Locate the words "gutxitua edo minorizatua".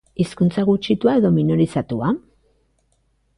0.69-2.11